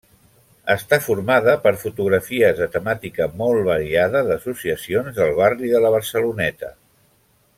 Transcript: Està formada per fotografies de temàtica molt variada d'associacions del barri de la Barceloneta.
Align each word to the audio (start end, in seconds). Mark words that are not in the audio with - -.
Està 0.75 0.97
formada 1.07 1.53
per 1.65 1.73
fotografies 1.81 2.57
de 2.61 2.69
temàtica 2.77 3.29
molt 3.43 3.63
variada 3.69 4.25
d'associacions 4.31 5.21
del 5.21 5.37
barri 5.41 5.73
de 5.75 5.83
la 5.85 5.95
Barceloneta. 5.99 6.75